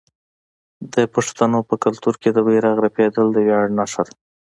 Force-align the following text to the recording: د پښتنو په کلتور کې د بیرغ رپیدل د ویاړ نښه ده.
د 0.93 0.95
پښتنو 1.13 1.59
په 1.69 1.75
کلتور 1.83 2.15
کې 2.21 2.29
د 2.33 2.37
بیرغ 2.47 2.75
رپیدل 2.85 3.25
د 3.31 3.37
ویاړ 3.45 3.65
نښه 3.77 4.01
ده. 4.07 4.13